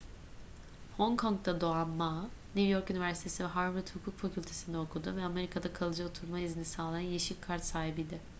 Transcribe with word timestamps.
hong 0.97 1.17
kong'da 1.23 1.53
doğan 1.63 1.89
ma 1.89 2.29
new 2.55 2.63
york 2.69 2.91
üniversitesi 2.91 3.43
ve 3.43 3.47
harvard 3.47 3.87
hukuk 3.93 4.17
fakültesi'nde 4.17 4.77
okudu 4.77 5.15
ve 5.15 5.23
amerika'da 5.25 5.73
kalıcı 5.73 6.05
oturma 6.07 6.39
izni 6.39 6.65
sağlayan 6.65 7.11
yeşil 7.11 7.35
kart 7.41 7.65
sahibiydi 7.65 8.21